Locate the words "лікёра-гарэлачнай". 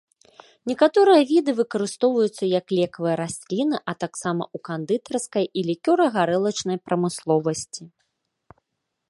5.69-6.77